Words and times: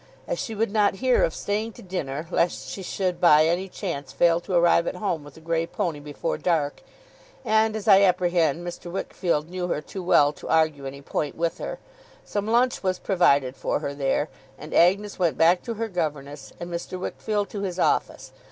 As 0.27 0.39
she 0.39 0.55
would 0.55 0.71
not 0.71 0.95
hear 0.95 1.23
of 1.23 1.35
staying 1.35 1.73
to 1.73 1.83
dinner, 1.83 2.25
lest 2.31 2.69
she 2.69 2.81
should 2.81 3.21
by 3.21 3.45
any 3.45 3.69
chance 3.69 4.11
fail 4.11 4.39
to 4.39 4.55
arrive 4.55 4.87
at 4.87 4.95
home 4.95 5.23
with 5.23 5.35
the 5.35 5.39
grey 5.41 5.67
pony 5.67 5.99
before 5.99 6.39
dark; 6.39 6.81
and 7.45 7.75
as 7.75 7.87
I 7.87 8.01
apprehend 8.01 8.65
Mr. 8.65 8.91
Wickfield 8.91 9.47
knew 9.51 9.67
her 9.67 9.79
too 9.79 10.01
well 10.01 10.33
to 10.33 10.49
argue 10.49 10.87
any 10.87 11.03
point 11.03 11.35
with 11.37 11.59
her; 11.59 11.77
some 12.25 12.47
lunch 12.47 12.81
was 12.81 12.97
provided 12.97 13.55
for 13.55 13.77
her 13.79 13.93
there, 13.93 14.27
and 14.57 14.73
Agnes 14.73 15.19
went 15.19 15.37
back 15.37 15.61
to 15.61 15.75
her 15.75 15.87
governess, 15.87 16.51
and 16.59 16.71
Mr. 16.71 16.99
Wickfield 16.99 17.51
to 17.51 17.61
his 17.61 17.77
office. 17.77 18.31